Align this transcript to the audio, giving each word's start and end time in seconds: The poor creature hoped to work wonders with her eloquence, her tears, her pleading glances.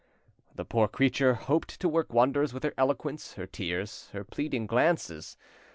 The 0.55 0.65
poor 0.65 0.87
creature 0.87 1.35
hoped 1.35 1.79
to 1.79 1.87
work 1.87 2.11
wonders 2.11 2.55
with 2.55 2.63
her 2.63 2.73
eloquence, 2.75 3.33
her 3.33 3.45
tears, 3.45 4.09
her 4.13 4.23
pleading 4.23 4.65
glances. 4.65 5.37